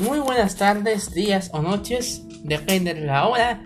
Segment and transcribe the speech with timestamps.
[0.00, 3.64] Muy buenas tardes, días o noches, depende de la hora.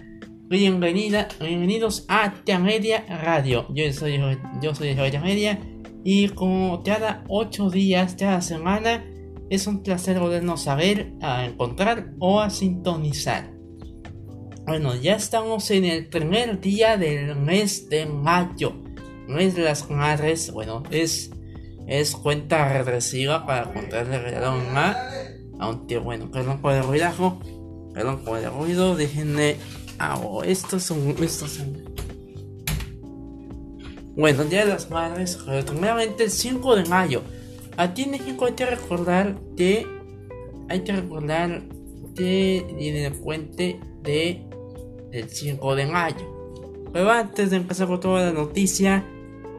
[0.49, 3.67] Bienvenida, bienvenidos a Media Radio.
[3.75, 4.19] Yo soy
[4.63, 5.61] yo soy Media
[6.03, 9.05] y como cada 8 días, cada semana,
[9.51, 13.53] es un placer volvernos a ver, a encontrar o a sintonizar.
[14.65, 18.73] Bueno, ya estamos en el primer día del mes de mayo.
[19.29, 21.31] Mes de las madres, bueno, es,
[21.87, 24.57] es cuenta regresiva para contarle regalo
[25.59, 27.39] a aunque bueno, perdón por el ruidajo.
[27.95, 28.97] Perdón por el ruido.
[28.97, 29.57] Déjenme.
[29.99, 31.15] Hago estos son.
[31.23, 31.85] Estos son.
[34.17, 35.39] Bueno, Día de las Madres.
[35.67, 37.23] Primeramente el 5 de mayo.
[37.77, 39.87] A ti en México hay que recordar que.
[40.69, 41.63] Hay que recordar
[42.17, 44.47] que viene el puente de.
[45.11, 46.91] Del 5 de mayo.
[46.93, 49.05] Pero antes de empezar con toda la noticia.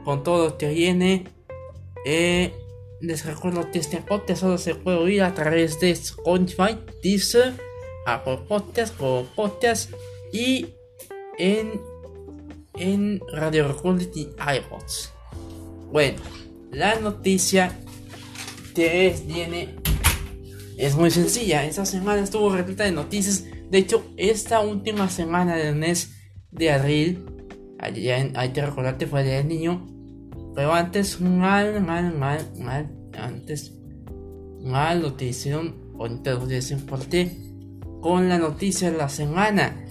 [0.04, 1.26] Con todo lo que viene.
[2.06, 2.54] Eh
[3.04, 7.54] les recuerdo que este podcast solo se puede oír a través de Spotify, Deezer,
[8.06, 9.92] Apple Podcast, Google Podcast
[10.32, 10.68] y
[11.38, 11.82] en,
[12.76, 15.12] en Radio Republic y iPods.
[15.92, 16.22] Bueno,
[16.72, 17.78] la noticia
[18.74, 19.76] que viene
[20.78, 21.66] es muy sencilla.
[21.66, 23.44] Esta semana estuvo repleta de noticias.
[23.70, 26.14] De hecho, esta última semana del mes
[26.52, 27.26] de abril,
[27.80, 29.93] hay que recordar fue el niño,
[30.56, 32.90] pero antes, mal, mal, mal, mal.
[33.18, 33.74] Antes,
[34.62, 35.82] mal lo que hicieron.
[35.98, 37.32] Lo por ti.
[38.02, 39.86] Con la noticia de la semana.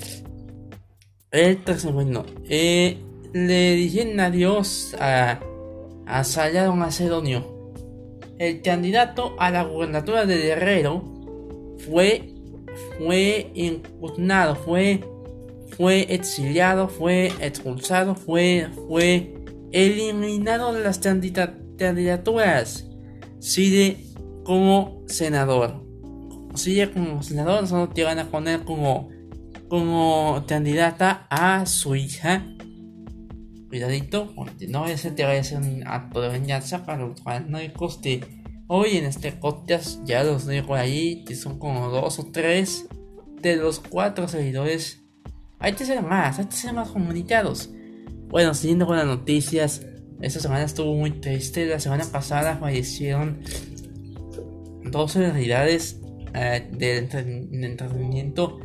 [1.31, 1.61] El
[1.93, 2.25] bueno.
[2.49, 2.99] Eh,
[3.33, 5.41] le dijeron adiós a,
[6.07, 7.73] a Salado Macedonio.
[8.39, 11.05] El candidato a la gubernatura de Guerrero
[11.79, 12.35] fue
[12.99, 15.01] fue impugnado, fue
[15.77, 19.42] fue exiliado, fue expulsado, fue fue
[19.73, 22.87] eliminado de las candidaturas.
[23.41, 24.06] Sigue
[24.45, 25.83] como senador.
[26.55, 29.08] Sigue como senador, solo te van a poner como,
[29.69, 32.47] como candidata a su hija.
[33.69, 37.51] Cuidadito, porque no a te vaya a hacer un acto de venganza, para lo cual
[37.51, 38.20] no hay coste.
[38.67, 42.86] Hoy en este podcast ya los dejo ahí, que son como dos o tres
[43.41, 45.02] de los cuatro seguidores.
[45.58, 47.70] Hay que ser más, hay que ser más comunicados.
[48.33, 49.83] Bueno, siguiendo con las noticias,
[50.23, 51.67] esta semana estuvo muy triste.
[51.67, 53.41] La semana pasada fallecieron
[54.91, 56.01] dos celebridades
[56.33, 57.11] eh, del
[57.53, 58.59] entretenimiento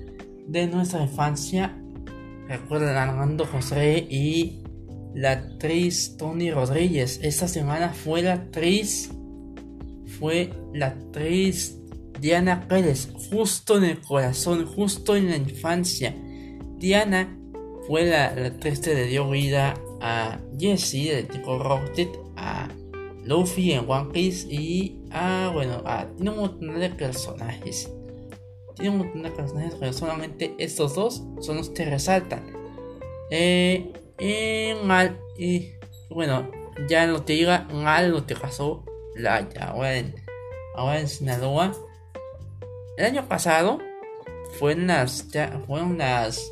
[0.47, 1.77] de nuestra infancia.
[2.47, 4.63] Recuerden Armando José y
[5.13, 7.19] la actriz Tony Rodríguez.
[7.21, 9.11] Esta semana fue la actriz.
[10.17, 11.77] Fue la actriz
[12.21, 13.09] Diana Pérez.
[13.29, 16.15] Justo en el corazón, justo en la infancia.
[16.77, 17.36] Diana
[17.87, 22.67] fue la, actriz que le dio vida a Jesse de tipo Rocket, a
[23.23, 27.91] Luffy en One Piece y a, bueno, a, tiene un montón de personajes.
[28.75, 32.45] Tiene un montón de personajes, pero solamente estos dos son los que resaltan.
[33.31, 33.93] Eh,
[34.83, 35.71] mal, y
[36.09, 36.51] bueno,
[36.89, 38.83] ya no te diga mal lo que pasó
[39.15, 40.15] la, ahora, en,
[40.75, 41.73] ahora en Sinaloa.
[42.97, 43.79] El año pasado
[44.59, 45.27] fueron las,
[45.65, 46.51] fueron las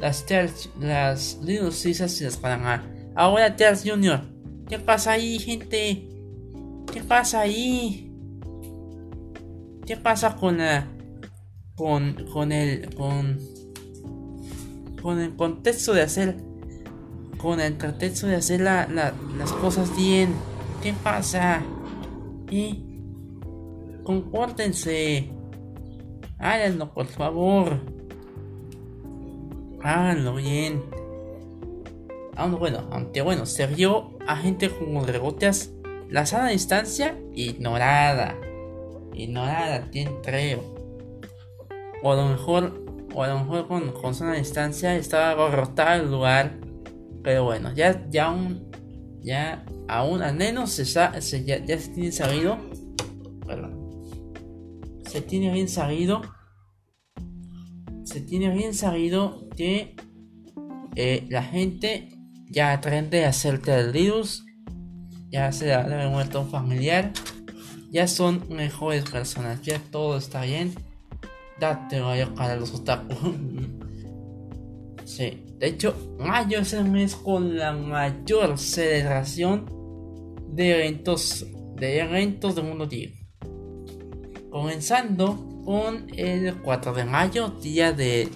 [0.00, 2.84] las Tears, las Little Caesars y las Panamá.
[3.14, 4.20] Ahora Tears Junior.
[4.68, 6.08] ¿Qué pasa ahí, gente?
[6.92, 8.12] ¿Qué pasa ahí?
[9.86, 10.86] ¿Qué pasa con la.
[11.74, 12.14] con.
[12.32, 12.94] con el.
[12.94, 13.38] con.
[15.02, 16.36] con el contexto de hacer.
[17.38, 20.34] con el contexto de hacer la, las cosas bien?
[20.82, 21.62] ¿Qué pasa?
[22.50, 22.84] ¿Y?
[24.04, 25.30] Compórtense.
[26.38, 27.97] Háganlo, por favor
[29.82, 30.82] háganlo bien.
[32.36, 35.74] Aunque ah, bueno, aunque bueno, se vio a gente con rebotes.
[36.08, 38.36] La sana distancia, ignorada.
[39.12, 40.62] Ignorada, tiene creo.
[42.02, 46.10] O a lo mejor, o a lo mejor con, con sana distancia estaba abarrotado el
[46.10, 46.58] lugar.
[47.24, 48.70] Pero bueno, ya, ya aún,
[49.20, 52.56] ya aún al menos se, se ya, ya, se tiene sabido.
[53.46, 53.76] Perdón.
[55.04, 56.22] Se tiene bien sabido
[58.08, 59.94] se tiene bien sabido que
[60.96, 62.08] eh, la gente
[62.48, 63.60] ya aprende a hacer
[63.92, 64.46] virus,
[65.28, 65.86] ya se ha
[66.40, 67.12] un familiar,
[67.90, 70.72] ya son mejores personas, ya todo está bien.
[71.60, 73.14] Date vaya para los otaku.
[75.04, 79.66] sí, de hecho, mayo es el mes con la mayor celebración
[80.52, 81.46] de eventos
[81.76, 83.10] de eventos del mundo tío.
[84.50, 88.26] Comenzando con el 4 de mayo, día de,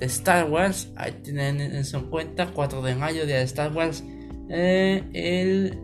[0.00, 0.90] Star Wars.
[0.96, 4.02] Ahí tienen en su cuenta, 4 de mayo, día de Star Wars.
[4.48, 5.78] Eh, el,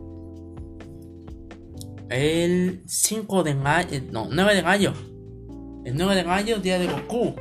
[2.08, 4.94] el 5 de mayo, no, 9 de mayo.
[5.84, 7.34] El 9 de mayo, día de Goku.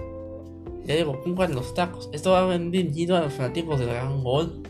[0.84, 2.10] Día de Goku con los tacos.
[2.12, 4.62] Esto va vendido a los fanáticos de Dragon Ball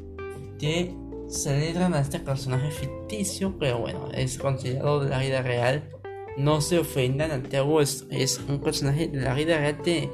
[0.60, 0.94] que
[1.30, 5.97] celebran a este personaje ficticio, pero bueno, es considerado de la vida real.
[6.38, 10.10] No se ofendan, Antiguo es, es un personaje de la vida real que,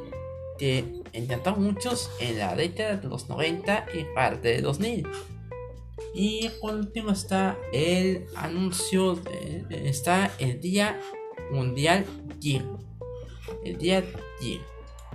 [0.57, 5.07] que encantó a muchos en la década de los 90 y parte de 2000.
[6.13, 9.19] Y por último está el anuncio,
[9.69, 10.99] está el Día
[11.51, 12.05] Mundial
[12.39, 12.63] GIR.
[13.65, 14.03] El Día
[14.39, 14.61] GIR.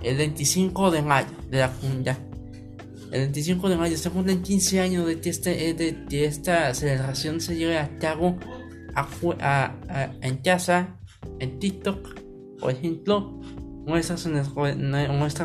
[0.01, 2.17] El 25 de mayo de la comunidad.
[3.11, 7.55] El 25 de mayo se cumplen 15 años de que, este, de, esta celebración se
[7.55, 8.37] lleve a cabo
[10.21, 10.98] en casa,
[11.39, 12.19] en TikTok,
[12.59, 13.39] por ejemplo.
[13.85, 14.19] Muestran,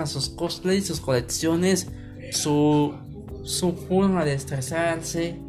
[0.07, 1.91] sus cosplays, sus colecciones,
[2.33, 2.95] su,
[3.43, 5.41] su forma de estresarse.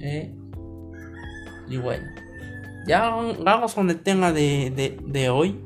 [0.00, 0.34] ¿eh?
[1.68, 2.04] Y bueno,
[2.86, 3.10] ya
[3.42, 5.60] vamos con el tema de, de, hoy.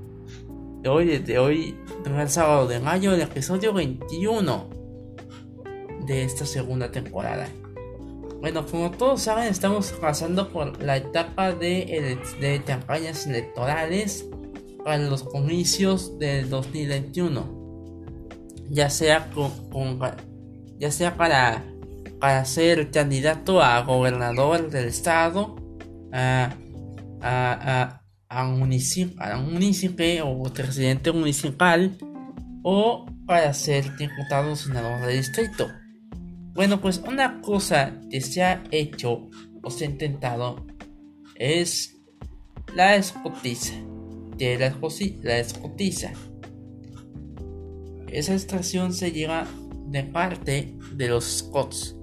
[0.82, 4.70] De hoy, de hoy, el sábado de mayo, el episodio 21
[6.06, 7.48] de esta segunda temporada.
[8.40, 14.26] Bueno, como todos saben, estamos pasando por la etapa de, de campañas electorales
[14.84, 17.58] para los comicios del 2021.
[18.70, 19.98] Ya sea con,
[20.78, 21.64] ya sea para,
[22.20, 25.56] para ser candidato a gobernador del estado,
[26.12, 26.54] a,
[27.20, 31.98] a, a, un municipio, o presidente municipal,
[32.62, 35.66] o para ser diputado o senador del distrito.
[36.58, 39.28] Bueno, pues una cosa que se ha hecho
[39.62, 40.66] o se ha intentado
[41.36, 42.00] es
[42.74, 43.74] la escotiza.
[44.36, 44.76] De la,
[45.22, 46.10] la escotiza.
[48.08, 49.46] Esa extracción se llega
[49.86, 51.96] de parte de los Scots.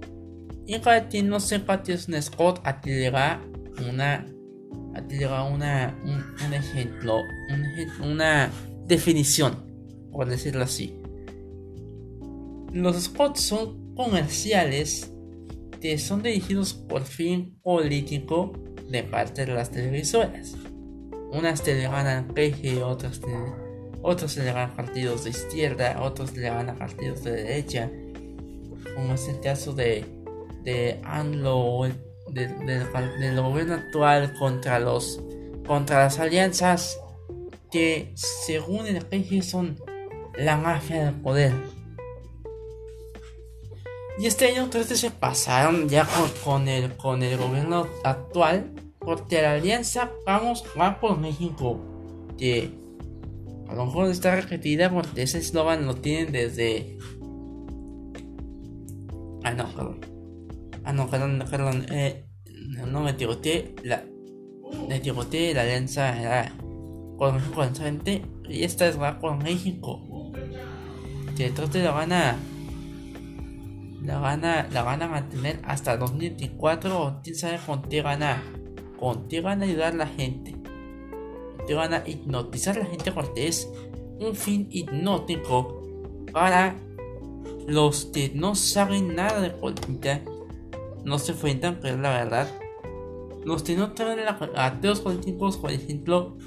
[0.65, 3.09] Y para quien no sepa que es un Scott, le
[3.89, 4.25] una,
[4.95, 7.19] aquí le una, un, ejemplo,
[8.01, 8.49] una
[8.87, 9.65] definición,
[10.13, 10.97] por decirlo así.
[12.71, 15.11] Los Scots son comerciales
[15.81, 18.53] que son dirigidos por fin político
[18.89, 20.55] de parte de las televisoras.
[21.31, 23.27] Unas te le ganan PG, otras te,
[24.01, 27.91] otros le ganan partidos de izquierda, otros le ganan partidos de derecha.
[28.95, 30.05] Como es el caso de,
[30.63, 31.87] de ANLO,
[32.29, 35.21] del gobierno actual contra los
[35.67, 36.99] contra las alianzas
[37.71, 39.79] que según el PG son
[40.37, 41.53] la mafia del poder
[44.17, 46.07] y este año 13 se pasaron ya
[46.43, 48.71] con, el, con el gobierno actual.
[48.99, 51.79] Porque la alianza Vamos va por México.
[52.37, 52.71] Que
[53.67, 56.97] a lo mejor está repetida porque ese eslogan lo tienen desde.
[59.43, 59.99] Ah, no, perdón.
[60.83, 61.85] Ah, no, perdón, perdón.
[61.91, 62.25] Eh,
[62.87, 63.75] no me tiroteé.
[63.83, 64.03] La,
[64.87, 66.51] me tiroteé la alianza
[67.17, 67.63] con México.
[68.49, 70.31] Y esta es va con México.
[71.35, 72.39] Que entonces la van a
[74.05, 78.43] la gana la van a mantener hasta 2024 o quién sabe con qué gana
[78.99, 80.55] con qué van a ayudar a la gente.
[81.67, 83.69] Te van a hipnotizar a la gente porque es
[84.19, 85.83] un fin hipnótico
[86.31, 86.75] para
[87.67, 90.21] los que no saben nada de política
[91.03, 92.47] no se enfrentan pero la verdad
[93.43, 96.37] los que no traen a los políticos por ejemplo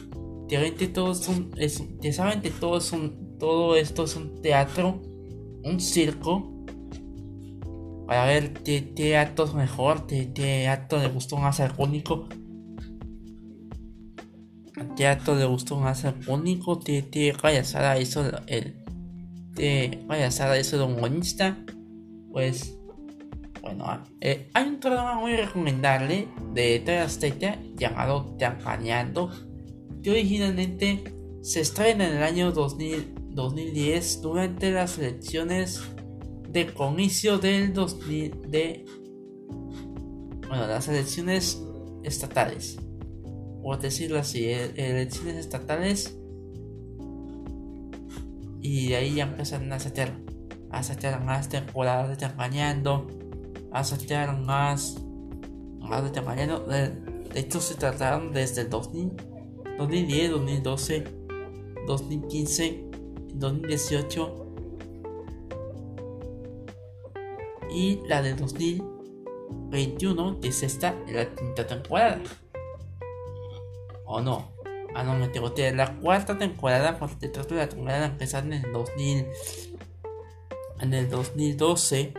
[1.15, 1.51] son
[2.01, 5.01] que saben que todo es un todo esto es un teatro
[5.65, 6.58] un circo
[8.09, 12.27] para ver qué, qué actos mejor, qué, qué acto le gustó más al público.
[14.97, 18.83] Qué acto le gustó más al público, qué, qué payasada hizo el.
[19.55, 21.59] Qué payasada hizo el humanista.
[22.33, 22.79] Pues.
[23.61, 29.31] Bueno, ah, eh, hay un programa muy recomendable de TV llamado Campañando,
[30.03, 31.05] que originalmente
[31.43, 35.83] se estrena en el año 2000, 2010 durante las elecciones
[36.49, 38.85] de comicio del 2000 de
[40.49, 41.63] bueno las elecciones
[42.03, 42.79] estatales.
[43.63, 46.17] Por decirlo así e-, elecciones estatales.
[48.61, 50.15] Y de ahí ya empiezan a sacar
[50.71, 53.07] a más temporadas de Tamañando
[53.73, 55.03] a sacar más
[55.81, 56.61] más de Tamañando.
[56.67, 59.13] De, de hecho se trataron desde el 2000
[59.79, 61.05] 2010 2012
[61.87, 62.85] 2015
[63.35, 64.48] 2018
[67.71, 72.21] y la de 2021 que es esta la quinta temporada.
[74.05, 74.53] O no
[74.95, 79.27] ah no me tengo la cuarta temporada porque de la temporada empezar en el 2000
[80.81, 82.15] en el 2012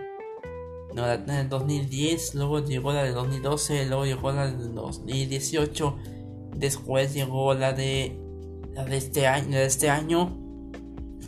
[0.93, 5.97] no, en el 2010 luego llegó la de 2012 luego llegó la de 2018
[6.55, 8.17] después llegó la de
[8.73, 10.37] la de este año, de este año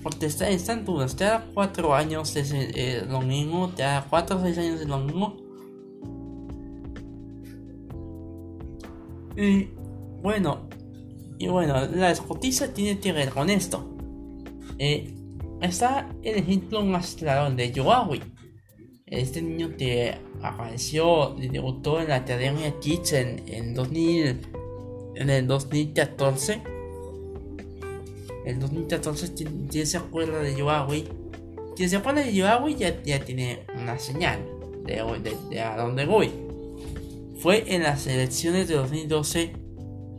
[0.04, 4.42] porque está, están dudas, te da 4 años de lo mismo, te da 4 o
[4.42, 5.38] 6 años de lo mismo.
[9.36, 9.70] Y
[10.22, 10.68] bueno,
[11.38, 13.96] y bueno, la escotisa tiene que ver con esto.
[14.78, 15.14] Eh,
[15.62, 18.22] está el ejemplo más claro de Yoawi.
[19.06, 24.42] Este niño que apareció y debutó en la Academia Kitchen en, 2000,
[25.16, 26.62] en el 2014.
[28.46, 31.08] El 2014 quien se acuerda de Yoawi.
[31.76, 34.40] Quien se acuerda de Yoawi ya, ya tiene una señal
[34.86, 36.32] de, de, a dónde voy.
[37.40, 39.54] Fue en las elecciones de 2012,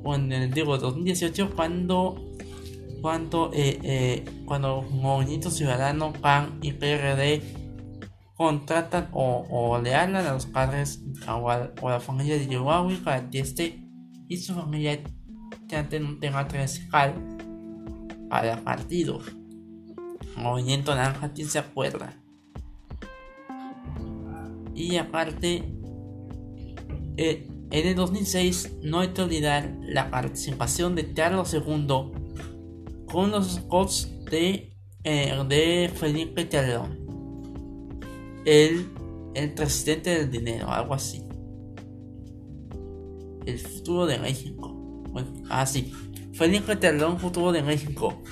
[0.04, 2.32] o en el digo 2018, cuando
[3.00, 7.42] cuando eh, eh, cuando Movimiento Ciudadano, PAN y PRD
[8.36, 13.40] contratan o, le hablan a los padres o a, la familia de Yowawi para que
[13.40, 13.84] este
[14.28, 15.00] y su familia
[15.68, 17.31] tengan tema transversal
[18.32, 19.18] para partido.
[20.38, 22.18] Movimiento Naranja, ¿quién se acuerda?
[24.74, 25.62] Y aparte,
[27.18, 33.52] eh, en el 2006 no hay que olvidar la participación de Carlos II con los
[33.52, 34.74] Scots de,
[35.04, 37.02] eh, de Felipe Calderón
[38.46, 38.88] el,
[39.34, 41.22] el presidente del dinero, algo así.
[43.44, 44.72] El futuro de México.
[45.10, 45.92] Bueno, así.
[45.92, 46.01] Ah,
[46.32, 48.22] Felipe Telón, futuro de México.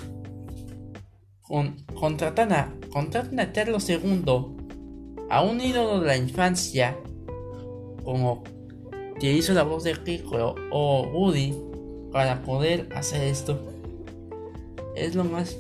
[1.42, 4.24] Con, contratan, a, contratan a Carlos II,
[5.28, 6.96] a un ídolo de la infancia,
[8.04, 8.44] como
[9.18, 11.54] que hizo la voz de Rico o Woody,
[12.12, 13.60] para poder hacer esto.
[14.94, 15.56] Es lo más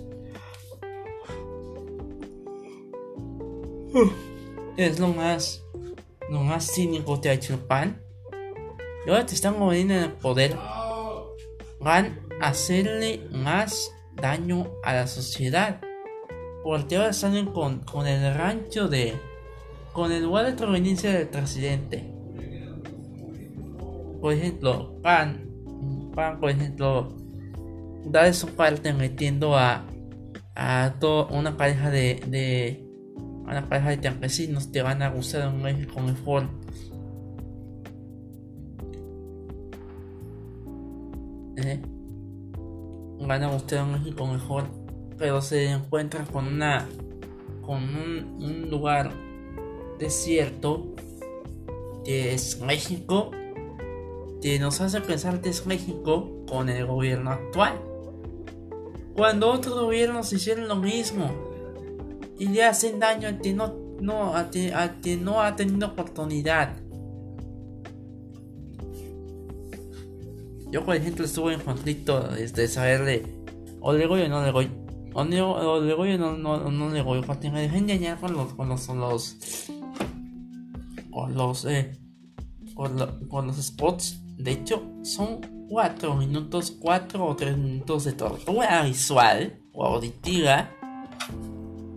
[4.76, 5.64] es lo más,
[6.28, 8.02] lo más cínico que ha hecho PAN.
[9.06, 10.56] Y ahora te están moviendo en el poder.
[11.80, 15.80] Van hacerle más daño a la sociedad.
[16.62, 19.14] Porque ahora salen con, con el rancho de.
[19.92, 22.12] con el lugar de proveniencia del presidente.
[24.20, 25.48] Por ejemplo, PAN.
[26.14, 27.16] PAN, por ejemplo,
[28.04, 29.86] da su parte metiendo a.
[30.54, 32.86] a toda una pareja de, de
[33.46, 36.44] a la pareja de campesinos te van a gustar un México mejor.
[41.56, 41.80] ¿Eh?
[43.20, 44.64] Van a gustar un México mejor,
[45.18, 46.88] pero se encuentran con una
[47.64, 49.12] con un, lugar
[49.98, 50.86] desierto
[52.04, 53.30] que es México
[54.40, 57.74] que nos hace pensar que es México con el gobierno actual.
[59.14, 61.30] Cuando otros gobiernos hicieron lo mismo,
[62.40, 64.48] y le hacen daño a que no, no, a
[65.20, 66.79] no ha tenido oportunidad.
[70.70, 73.24] Yo, por ejemplo, estuve en conflicto de este, saberle
[73.80, 74.70] o le voy o no le voy.
[75.12, 77.22] O le, o le voy o no, no, no le voy.
[77.22, 79.36] Porque me dejen engañar con los, con los, con los,
[81.10, 81.98] con los, eh,
[82.74, 84.20] con, con los spots.
[84.36, 90.70] De hecho, son 4 minutos, 4 o 3 minutos de tortura visual o auditiva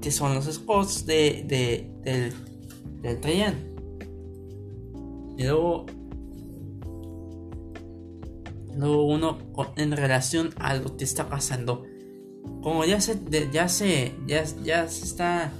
[0.03, 3.55] que son los spots de, de, del, del
[5.37, 5.85] Y luego,
[8.75, 9.37] luego uno
[9.75, 11.85] en relación a lo que está pasando.
[12.61, 13.19] Como ya se,
[13.51, 15.51] ya se, ya, ya se está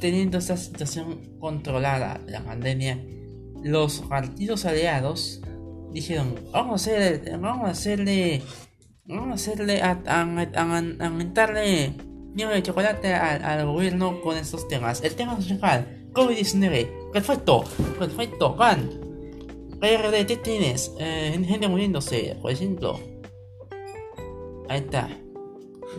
[0.00, 3.02] teniendo esta situación controlada, la pandemia,
[3.62, 5.40] los partidos aliados
[5.92, 8.42] dijeron, vamos a hacer, vamos a hacerle,
[9.06, 11.94] vamos a hacerle, a, a, a, a aumentarle
[12.34, 15.02] niño de chocolate al, gobierno con estos temas.
[15.02, 17.64] El tema social, COVID-19, perfecto,
[17.98, 18.56] perfecto,
[19.84, 20.02] Juan.
[20.02, 20.92] PRD, ¿qué tienes?
[20.98, 22.98] Eh, gente muriéndose, por ejemplo.
[24.68, 25.08] Ahí está.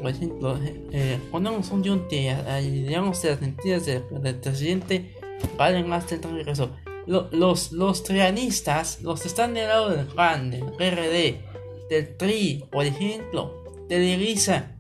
[0.02, 0.60] Por ejemplo,
[0.92, 4.04] eh, ponemos un yunte, digamos, las mentiras del,
[4.42, 5.16] presidente
[5.58, 6.72] valen más del regreso.
[7.06, 11.42] los, los trianistas, los que están del lado del PAN, del PRD,
[11.90, 14.76] del TRI, por ejemplo, de Elisa,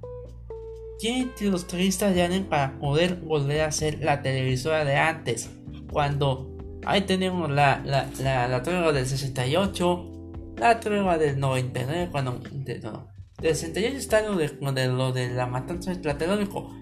[0.97, 5.49] tienen los turistas llanen para poder volver a ser la televisora de antes.
[5.91, 6.54] Cuando
[6.85, 12.39] ahí tenemos la, la, la, tregua del 68, la tregua del 99, cuando.
[12.51, 13.07] De, no,
[13.41, 16.73] del 68 está lo de, lo de la matanza del Tlatelolco.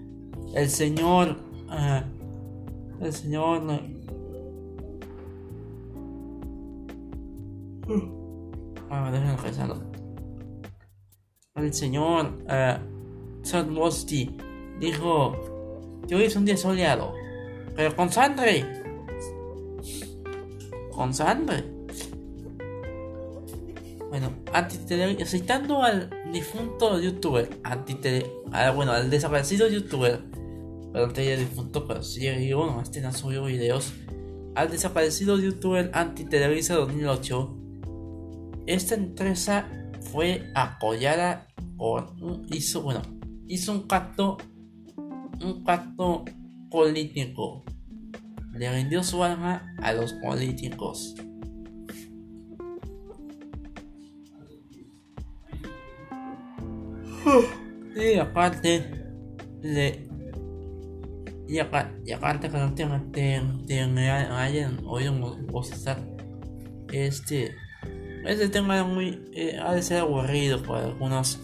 [0.54, 1.36] El señor.
[1.68, 3.62] Uh, el señor.
[7.86, 9.36] Uh, déjenme.
[11.56, 12.38] El señor.
[12.44, 12.94] Uh,
[14.80, 15.36] dijo
[16.08, 17.14] que hoy es un día soleado,
[17.74, 18.83] pero con sangre.
[20.94, 21.64] Con sangre.
[24.08, 24.30] Bueno,
[25.26, 28.30] citando al difunto youtuber, antitele,
[28.74, 30.22] bueno, al desaparecido youtuber,
[30.92, 33.92] pero antes difunto, pero sigue bueno, este no subió videos,
[34.54, 37.56] al desaparecido youtuber Antitelevisa 2008,
[38.66, 39.68] esta empresa
[40.12, 42.14] fue apoyada por
[42.52, 43.02] hizo, bueno,
[43.48, 44.38] hizo un pacto,
[44.96, 46.24] un pacto
[46.70, 47.64] político,
[48.56, 51.14] le vendió su alma a los políticos.
[57.96, 58.84] Y aparte,
[59.62, 60.08] le,
[61.48, 65.98] y, aparte que no tengan, tengan, hayan oído estar
[66.92, 67.54] este,
[68.26, 71.40] este tema muy, eh, ha de ser aburrido para algunos,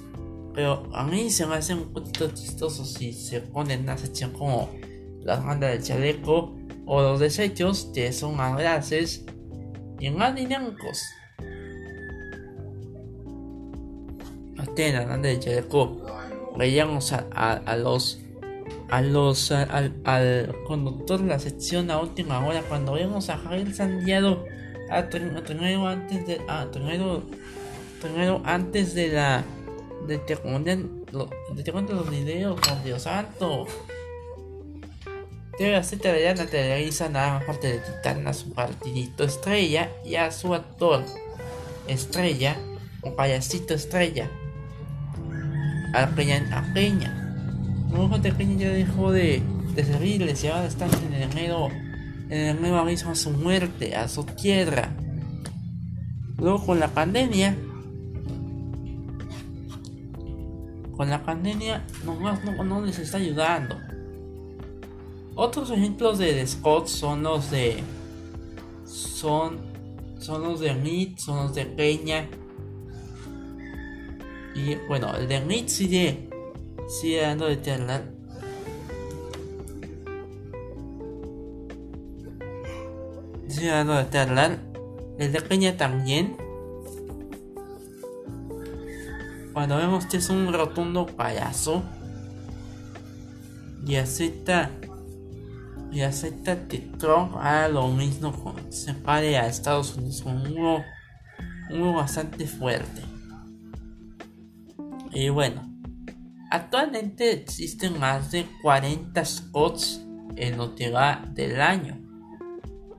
[0.55, 4.71] pero a mí se me hace un poquito chistoso si se ponen una sección como
[5.23, 6.60] las bandas del chaleco
[6.92, 8.35] o los desechos que son
[10.16, 11.04] más dinámicos.
[14.59, 16.04] Atenas, banda del chaleco,
[16.56, 18.18] veíamos a, a, los
[18.88, 24.44] a los al, conductor de la sección a última hora cuando vemos a Javier Sandiado
[24.90, 27.23] a primero antes de a primero,
[28.02, 29.44] primero antes de la
[30.09, 33.66] de te cuenten los videos por Dios santo
[35.61, 36.00] Debe hacer
[36.38, 41.05] la televisa nada más parte de quitar a su partidito estrella y a su actor
[41.87, 42.57] estrella
[43.02, 44.31] un payasito estrella.
[45.93, 47.14] A Peña a Peña.
[47.90, 49.43] Un de Peña ya dejó de,
[49.75, 51.69] de servirles y ahora están en el nuevo
[52.31, 54.88] en el nuevo aviso a su muerte a su tierra.
[56.38, 57.55] Luego con la pandemia
[60.97, 63.89] con la pandemia nomás no, no les está ayudando
[65.40, 67.82] otros ejemplos de Scott son los de.
[68.85, 69.59] Son.
[70.18, 72.28] Son los de Meat, son los de Peña.
[74.54, 76.29] Y bueno, el de Meat sigue.
[76.88, 78.05] Sigue dando de charlar.
[83.48, 84.59] Sigue dando de charlar.
[85.18, 86.37] El de Peña también.
[89.55, 91.83] Cuando vemos que es un rotundo payaso.
[93.87, 94.70] Y acepta
[95.92, 100.85] y acepta que Trump haga lo mismo con se pare a Estados Unidos con uno,
[101.70, 103.03] uno bastante fuerte.
[105.12, 105.62] Y bueno,
[106.50, 110.92] actualmente existen más de 40 spots en lo que
[111.35, 111.98] del año,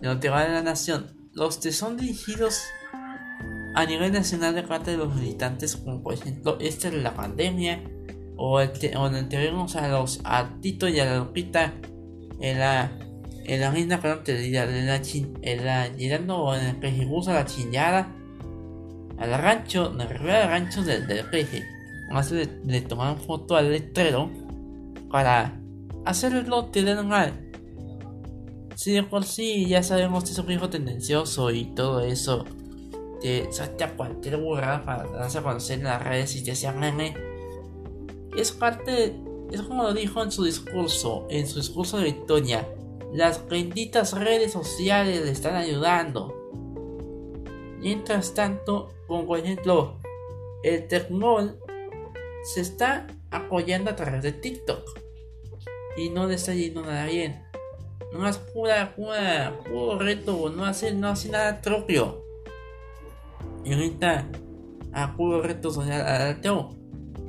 [0.02, 1.08] en lo de la nación.
[1.34, 2.62] Los que son dirigidos
[3.76, 7.82] a nivel nacional de parte de los militantes, como por ejemplo este de la pandemia,
[8.36, 11.74] o el que, a los a Tito y a la Lupita
[12.42, 12.92] en la
[13.44, 17.34] en la misma parte de la, en chin, en la llegando en el peje usa
[17.34, 18.14] la chingada
[19.18, 21.64] al rancho me refiero al rancho del, del peje.
[22.12, 24.30] Más le, le tomaron foto al letrero
[25.10, 25.60] para
[26.06, 27.52] hacerlo tener mal
[28.82, 32.46] si de por sí ya sabemos que es un hijo tendencioso y todo eso.
[33.22, 36.72] Que salte a cualquier burrada para darse a conocer en las redes y que sea
[36.72, 37.14] meme.
[38.36, 39.16] Es parte
[39.52, 42.68] es como lo dijo en su discurso, en su discurso de victoria.
[43.14, 46.34] Las benditas redes sociales le están ayudando.
[47.80, 50.00] Mientras tanto, como por ejemplo,
[50.64, 51.60] el Tecnol
[52.44, 55.00] se está apoyando a través de TikTok.
[55.98, 57.44] Y no le está yendo nada bien.
[58.14, 62.24] No es pura, pura, puro reto, no hace, no hace nada propio.
[63.66, 64.30] Y ahorita,
[64.94, 66.81] a puro reto social adaptó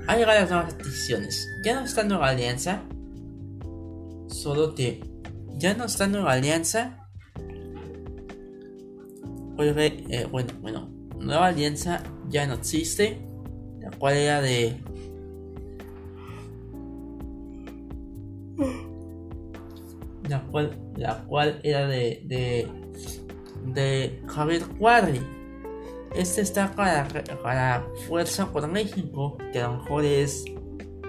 [0.07, 1.49] ha llegado las nuevas decisiones.
[1.65, 2.83] Ya no está Nueva Alianza.
[4.29, 5.03] Solo que
[5.59, 7.09] ya no está Nueva Alianza.
[9.57, 13.21] Oye, eh, bueno, bueno, Nueva Alianza ya no existe.
[13.81, 14.81] La cual era de.
[20.29, 22.23] La cual, la cual era de.
[22.27, 22.69] de.
[23.67, 25.42] de Javier Cuadri
[26.15, 27.09] este está para,
[27.43, 30.45] para Fuerza por México, que a lo mejor es,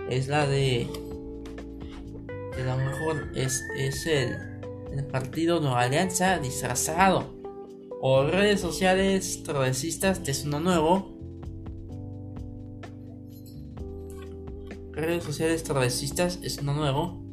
[0.10, 0.90] es la de.
[2.56, 4.38] Que a lo mejor es, es el,
[4.92, 7.34] el partido Nueva Alianza disfrazado.
[8.02, 11.14] O redes sociales progresistas es uno nuevo.
[14.92, 17.24] Redes sociales progresistas es uno nuevo.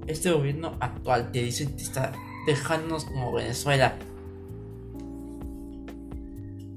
[0.08, 2.12] Este gobierno actual te dicen que está
[2.46, 3.96] dejándonos como Venezuela.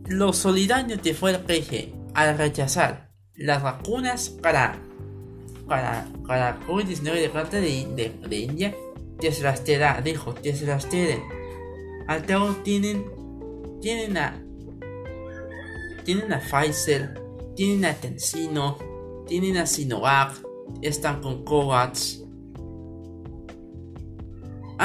[0.07, 4.79] Lo solidario te fue el que al rechazar las vacunas para
[5.67, 8.75] para, para COVID-19 de parte de, de India
[9.21, 11.23] te se las te da, dijo, te se las te
[12.07, 13.05] Al cabo tienen,
[13.79, 14.43] tienen a,
[16.03, 17.21] tienen a Pfizer,
[17.55, 18.77] tienen a Tensino,
[19.27, 20.41] tienen a Sinovac,
[20.81, 22.23] están con COVAX.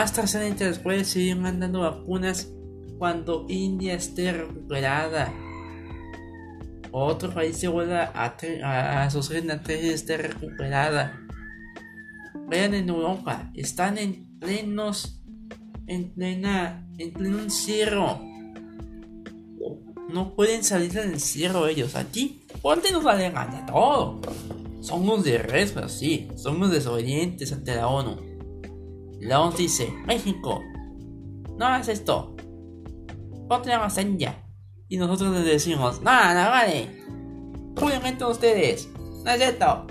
[0.03, 2.53] AstraZeneca les puede seguir mandando vacunas
[2.99, 5.33] cuando India esté recuperada.
[6.93, 11.19] otro país se vuelva a, a, sus esté recuperada.
[12.47, 15.23] Vean en Europa, están en plenos,
[15.87, 18.21] en plena, en pleno encierro.
[20.11, 21.97] No pueden salir del encierro ellos.
[21.97, 24.21] Aquí, ponte nos vale gana todo.
[24.83, 26.29] Somos de respeto, sí.
[26.37, 28.26] Somos desobedientes ante la ONU.
[29.21, 30.63] La ONU dice, México,
[31.57, 32.37] no hagas esto.
[33.49, 34.45] Ponte la ya.
[34.89, 37.03] Y nosotros les decimos, nada, no, vale.
[37.81, 38.89] Obviamente ustedes.
[39.25, 39.87] No es esto.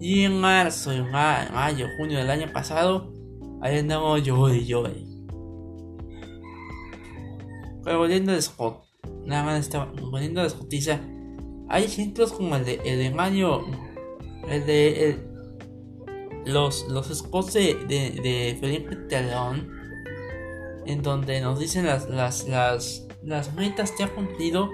[0.00, 3.12] Y en marzo, en mayo, junio del año pasado,
[3.60, 5.04] ahí andamos llore, llore.
[7.84, 8.82] Pero volviendo a Scott,
[9.24, 11.00] nada más estaba volviendo a la
[11.68, 13.64] hay ejemplos como el de, el de Mario,
[14.48, 15.29] el de
[16.52, 19.70] los, los Scots de, de, Felipe Telón,
[20.86, 24.70] en donde nos dicen las, las, las, las metas que ha cumplido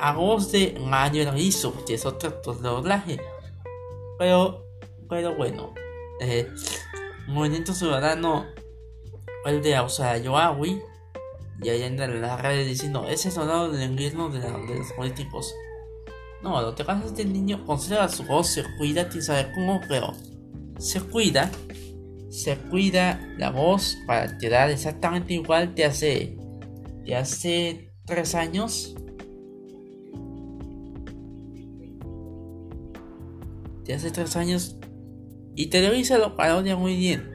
[0.00, 3.20] a voz de Mario hizo, que es otro doblaje.
[4.18, 4.66] Pero,
[5.08, 5.74] pero bueno,
[6.20, 6.48] eh,
[7.28, 8.46] Movimiento Ciudadano,
[9.44, 9.76] el de
[10.22, 10.82] Yoawi,
[11.62, 15.54] y ahí anda en la red diciendo, ese soldado del invierno de, los políticos.
[16.42, 20.12] No, lo que pasa es niño conserva su voz, se cuida, quién sabe cómo, pero
[20.82, 21.48] se cuida,
[22.28, 26.36] se cuida la voz para quedar exactamente igual que hace,
[27.04, 28.96] de hace tres años
[33.84, 34.76] de hace tres años
[35.54, 37.30] y Televisa lo parodia muy bien.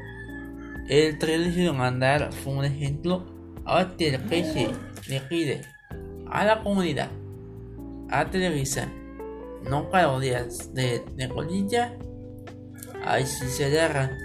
[0.89, 3.25] El trailer de mandar fue un ejemplo.
[3.65, 4.71] Ahora Televisa
[5.07, 5.62] le pide
[6.29, 7.10] a la comunidad,
[8.10, 8.91] a Televisa,
[9.69, 12.07] no parodias de, de.
[13.08, 14.17] Ahí sí se agarra.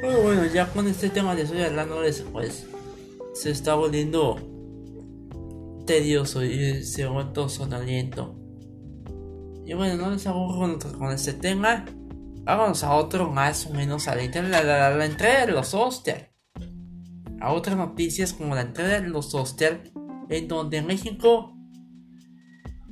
[0.00, 1.60] Pero bueno, ya con este tema de estoy
[2.04, 2.66] eso, pues
[3.34, 4.36] se está volviendo
[5.86, 8.36] tedioso y se vuelto sonoliento.
[9.64, 11.84] Y bueno, no les aburro con, este tema.
[12.44, 16.32] Vamos a otro más o menos a la, la, la, entrega de los Oster.
[17.40, 19.92] A otras noticias como la entrega de los Oster.
[20.28, 21.51] En donde México.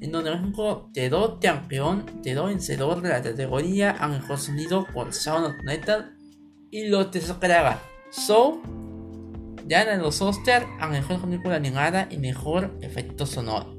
[0.00, 5.46] En donde México quedó campeón, quedó vencedor de la categoría a mejor sonido por Sound
[5.46, 6.16] of Metal.
[6.70, 7.20] Y lo te
[8.10, 8.62] So,
[9.68, 13.76] en los Oscar a mejor película animada y mejor efecto sonoro.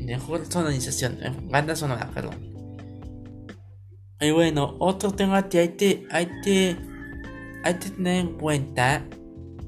[0.00, 2.54] Mejor sonorización, eh, banda sonora, perdón.
[4.20, 6.76] Y bueno, otro tema que hay que, hay que,
[7.64, 9.06] hay que tener en cuenta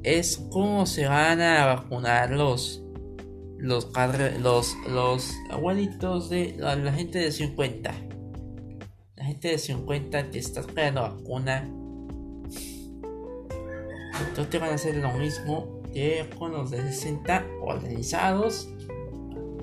[0.02, 2.82] es cómo se van a vacunar los
[3.58, 3.90] los
[4.40, 7.94] los, los abuelitos de la, gente de 50.
[9.16, 11.68] La gente de 50 que está esperando vacuna
[14.28, 18.68] entonces van a hacer lo mismo que con los de 60 organizados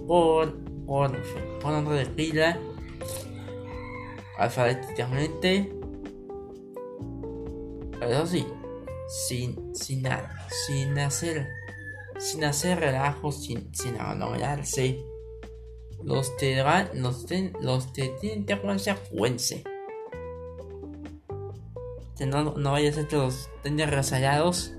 [0.07, 0.53] por,
[0.85, 1.11] por,
[1.59, 2.59] por nombre de pila
[4.37, 5.71] alfabéticamente
[8.01, 8.47] Eso sí,
[9.07, 10.03] sin, sin,
[10.65, 11.62] sin hacer
[12.19, 15.03] sin hacer relajos, sin, sin aglomerarse.
[16.03, 16.61] Los te
[16.93, 17.25] los,
[17.61, 19.61] los te tienen que consecuencia.
[22.19, 24.73] No, no vaya a ser que los tengan resallados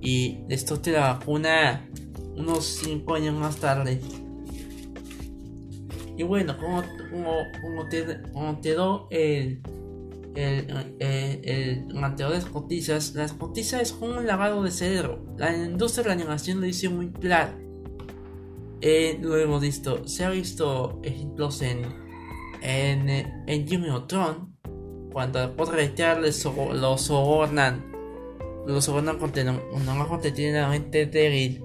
[0.00, 1.88] y esto la vacuna
[2.36, 4.00] unos 5 años más tarde.
[6.18, 9.62] Y bueno, como, como, como te, como te doy el
[10.36, 11.86] el, el, el
[12.30, 15.24] de escotizas, la escotiza es como un lavado de cerebro.
[15.36, 17.52] La industria de la animación lo dice muy claro.
[18.82, 21.82] Eh, lo hemos visto, se ha visto ejemplos en,
[22.60, 24.54] en, en Jimmy Tron,
[25.12, 27.90] cuando después de retirarles lo sobornan,
[28.66, 30.20] lo sobornan con un trabajo
[30.68, 31.64] mente débil.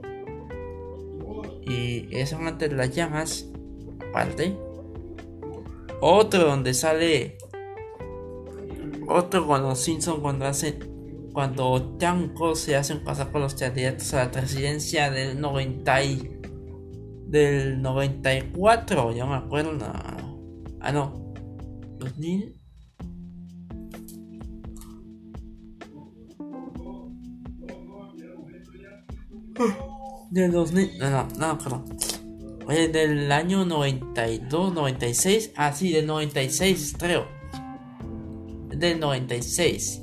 [1.63, 3.51] Y eso antes de las llamas,
[4.09, 4.57] aparte.
[5.99, 7.37] Otro donde sale
[9.11, 10.91] otro con los Simpsons cuando hacen
[11.33, 16.41] cuando Tanko se hacen pasar por los candidatos a la presidencia del 90 y,
[17.27, 19.77] del 94, ya me acuerdo.
[20.81, 21.33] Ah, no.
[21.99, 22.57] 2000
[30.31, 31.85] del 2000, no, no, no, perdón.
[32.67, 37.40] Oye, del año 92, 96, ah, sí, del 96, creo
[38.81, 40.01] del 96,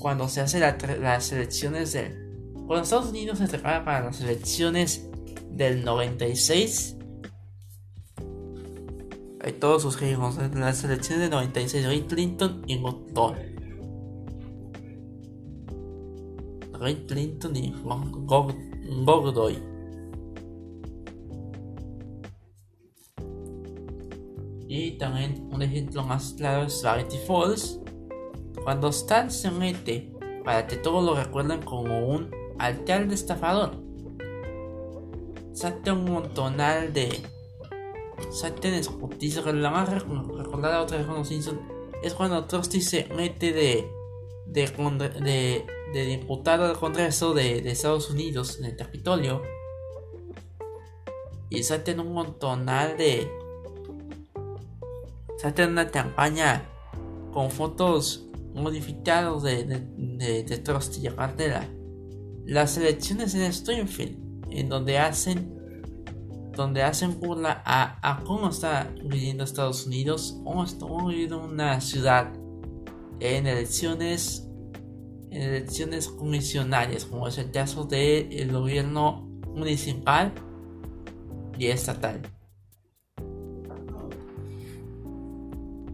[0.00, 2.24] cuando se hacen las elecciones del...
[2.54, 5.10] Cuando Estados Unidos se prepara para las elecciones
[5.50, 6.96] del 96,
[9.40, 13.34] hay todos sus hijos en las elecciones del 96, Ray Clinton y Gordon.
[16.72, 17.74] Ray Clinton y
[19.04, 19.73] Gordoy.
[24.76, 27.78] Y también un ejemplo más claro es Gravity Falls.
[28.64, 30.12] Cuando Stan se mete
[30.44, 33.76] para que todos lo recuerden como un alcalde estafador.
[35.52, 37.20] Salte un montonal de.
[38.32, 39.42] Salte escotiza.
[39.52, 41.60] La más recordada otra vez con los Simpsons
[42.02, 43.88] es cuando Trusty se mete de.
[44.46, 49.40] de, de, de diputado del Congreso de, de, Estados Unidos en el Capitolio.
[51.48, 53.43] Y salten un montonal de
[55.44, 56.70] se hace una campaña
[57.30, 59.78] con fotos modificadas de, de,
[60.44, 61.68] de, y aparte la,
[62.46, 64.16] las elecciones en Springfield
[64.50, 65.52] en donde hacen
[66.56, 72.32] donde hacen burla a, a cómo está viviendo Estados Unidos cómo está viviendo una ciudad
[73.20, 74.48] en elecciones
[75.30, 80.32] en elecciones comisionarias como es el caso del gobierno municipal
[81.58, 82.22] y estatal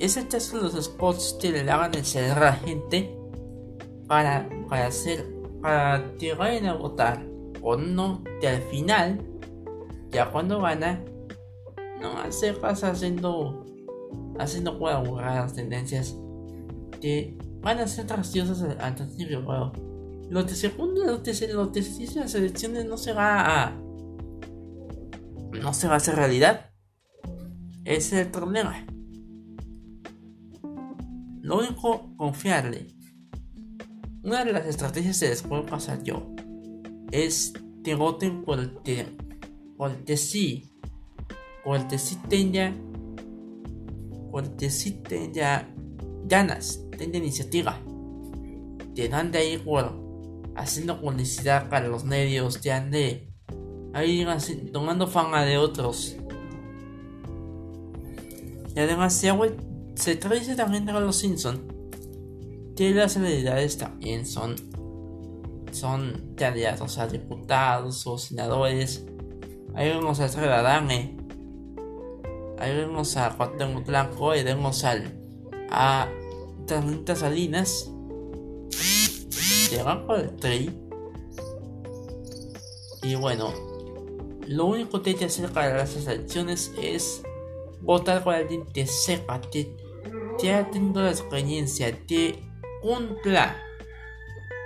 [0.01, 3.15] es el caso de los spots que le hagan encender a la gente
[4.09, 5.27] para, para hacer
[5.61, 7.27] para que vayan a votar.
[7.63, 9.23] O no que al final
[10.11, 11.05] ya cuando gana
[12.01, 13.67] no hace pasa haciendo
[14.39, 14.79] haciendo
[15.21, 16.17] las tendencias
[17.03, 19.73] que van a ser graciosas al principio pero
[20.31, 21.83] lo de segundo lo de, lo de
[22.17, 23.77] las elecciones no se va a
[25.61, 26.71] no se va a hacer realidad.
[27.85, 28.87] Es el problema
[31.51, 32.87] lo único, confiarle.
[34.23, 36.33] Una de las estrategias les puedo pasar yo
[37.11, 39.05] es que voten por el que,
[39.77, 40.71] por el que sí,
[41.65, 42.73] por que sí tenga,
[44.31, 45.69] por que sí tenga
[46.27, 47.81] ganas, tenga iniciativa.
[48.95, 49.93] Que dan de ahí por
[50.55, 53.29] haciendo publicidad para los medios, que ande
[53.93, 54.25] ahí
[54.73, 56.17] tomando fama de otros.
[58.77, 61.61] Y además se ha vuelto se traduce también a los Simpsons
[62.77, 64.57] que las celebridades también son
[65.73, 69.05] son candidatos a diputados o senadores.
[69.75, 71.17] Vemos a Estrella Adame.
[72.59, 74.31] Ahí vemos a Cuauhtémoc Blanco.
[74.31, 75.15] Ahí vemos al
[75.71, 76.09] a
[76.67, 77.91] Tanita Salinas.
[79.71, 80.71] Llegan por el tri.
[83.03, 83.53] Y bueno,
[84.47, 87.23] lo único que hay que hacer para las elecciones es
[87.81, 89.77] votar con alguien que sepa que
[90.43, 92.43] ya tengo la experiencia de
[92.83, 93.57] cumpla,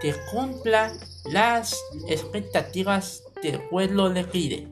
[0.00, 0.92] que cumpla
[1.30, 4.68] las expectativas del pueblo le pide.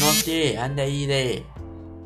[0.00, 1.44] No sé, anda ahí de.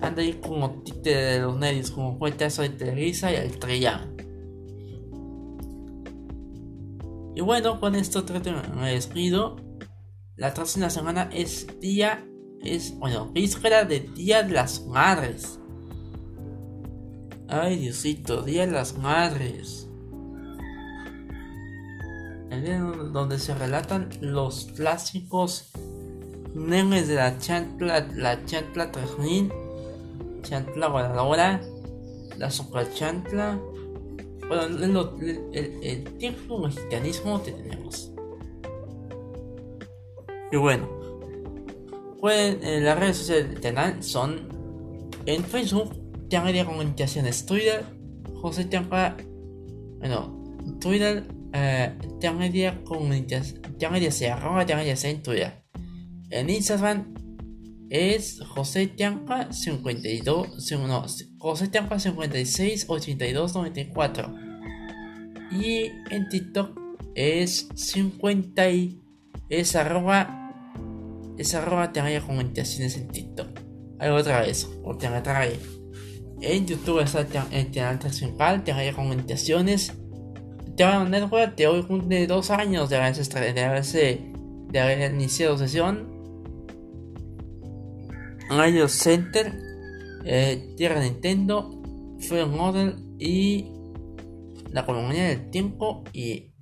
[0.01, 3.59] Anda ahí como tite de los medios, como el caso de Teresa y el.
[7.35, 8.25] Y bueno, con esto
[8.75, 9.57] me despido.
[10.37, 12.27] La próxima semana es día.
[12.63, 15.61] Es, bueno, víspera de Día de las Madres.
[17.49, 19.89] Ay, Diosito, Día de las Madres.
[22.51, 25.71] el día donde se relatan los clásicos
[26.55, 29.53] memes de la chantla, la chantla Tajín,
[30.43, 31.61] chantla voladora,
[32.37, 33.61] la super chantla.
[34.49, 38.13] Bueno, el, el, tiempo mexicanismo que tenemos.
[40.51, 40.89] Y bueno,
[42.21, 44.49] pueden, en las redes sociales del canal son
[45.27, 47.85] en Facebook, Tianguería Comunicaciones Twitter,
[48.35, 49.17] José Tianca,
[49.99, 55.65] bueno, Twitter, eh, Tianguería Comunicaciones, Tianguería C, arroba Tianguería C en Twitter.
[56.31, 57.15] En Instagram
[57.89, 61.07] es José Tianca 52, no,
[61.39, 64.35] José Tianca 56 82 94.
[65.53, 66.79] Y en TikTok
[67.15, 69.01] es 50 y
[69.49, 70.43] es arroba
[71.39, 73.61] es arroba Tianguería Comunicaciones en TikTok.
[73.99, 75.59] Hay otra vez, o te trae.
[76.41, 79.93] En YouTube está el canal principal, Tianguería Comunicaciones.
[80.77, 84.33] Tianguería Network de hoy cumple dos años de haberse, de haberse
[84.69, 86.17] de haber iniciado sesión
[88.49, 89.53] Radio Center,
[90.25, 91.71] eh, Tierra Nintendo,
[92.21, 93.73] Fue Model y
[94.71, 96.53] La Colonia del Tiempo y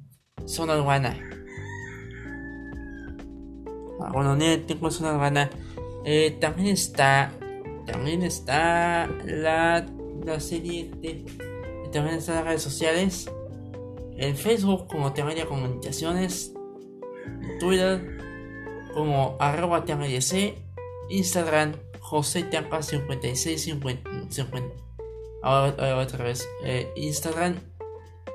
[0.47, 1.19] Zona Urbana.
[4.01, 5.51] La Colonia del Tiempo y Zona Urbana.
[6.05, 7.33] Eh, también está.
[7.87, 9.87] También está la,
[10.25, 11.25] la serie de.
[11.93, 13.31] También está las redes sociales.
[14.17, 16.53] En Facebook como Terraria Comunicaciones.
[17.61, 18.19] Twitter
[18.95, 19.85] como arroba
[20.21, 20.55] C
[21.11, 24.75] Instagram José Tampa 56 50, 50.
[25.43, 26.49] Ahora, otra vez.
[26.65, 27.57] Eh, Instagram.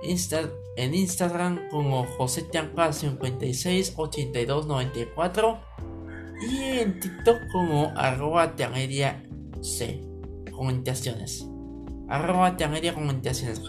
[0.02, 5.60] Insta, en Instagram como José Tampa 56 82 94.
[6.42, 8.56] Y en TikTok como arroba
[9.62, 10.02] C.
[10.52, 11.48] Comunicaciones.
[12.08, 13.62] Arroba Tianguería Comunicaciones.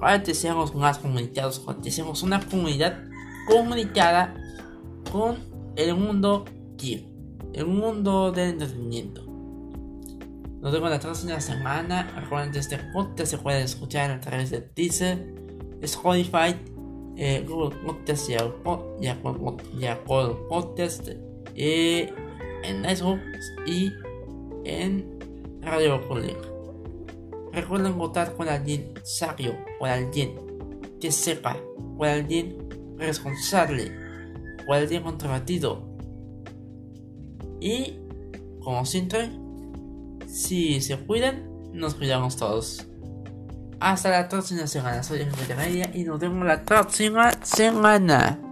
[0.00, 3.02] Ahora deseamos más comunicados, deseamos una comunidad
[3.48, 4.34] comunicada
[5.10, 5.38] con
[5.76, 6.44] el mundo
[7.52, 9.24] el mundo del entretenimiento.
[10.60, 12.12] Nos vemos la próxima semana.
[12.20, 15.34] Recuerden que este podcast se puede escuchar a través de Deezer,
[15.80, 16.54] Spotify,
[17.16, 19.32] eh, Google Podcast y Apple
[20.48, 21.08] Podcast,
[21.54, 22.12] eh,
[22.66, 23.20] en Facebook
[23.66, 23.92] y
[24.64, 25.18] en
[25.62, 26.36] Radio Public.
[27.52, 30.34] Recuerden votar con alguien sabio, con alguien
[31.00, 31.56] que sepa,
[31.96, 32.58] con alguien
[32.98, 33.92] responsable
[34.68, 35.88] o alguien controvertido.
[37.60, 37.98] Y,
[38.60, 39.30] como siempre,
[40.26, 42.86] si se cuidan, nos cuidamos todos.
[43.80, 45.02] Hasta la próxima semana.
[45.02, 45.26] Soy
[45.56, 48.45] Media y nos vemos la próxima semana.